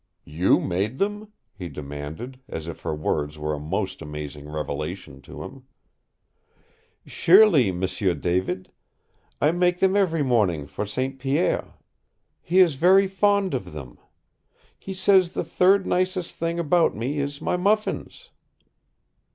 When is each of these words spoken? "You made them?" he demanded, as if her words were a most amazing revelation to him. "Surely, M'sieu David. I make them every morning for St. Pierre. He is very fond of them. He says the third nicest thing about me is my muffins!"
"You 0.25 0.59
made 0.59 0.97
them?" 0.97 1.31
he 1.55 1.69
demanded, 1.69 2.39
as 2.47 2.67
if 2.67 2.81
her 2.81 2.95
words 2.95 3.37
were 3.37 3.53
a 3.53 3.59
most 3.59 4.01
amazing 4.01 4.49
revelation 4.49 5.21
to 5.21 5.43
him. 5.43 5.67
"Surely, 7.05 7.71
M'sieu 7.71 8.15
David. 8.15 8.71
I 9.39 9.51
make 9.51 9.77
them 9.77 9.95
every 9.95 10.23
morning 10.23 10.65
for 10.65 10.87
St. 10.87 11.19
Pierre. 11.19 11.75
He 12.41 12.61
is 12.61 12.73
very 12.81 13.05
fond 13.05 13.53
of 13.53 13.73
them. 13.73 13.99
He 14.79 14.95
says 14.95 15.33
the 15.33 15.43
third 15.45 15.85
nicest 15.85 16.33
thing 16.33 16.57
about 16.57 16.95
me 16.95 17.19
is 17.19 17.39
my 17.39 17.55
muffins!" 17.55 18.31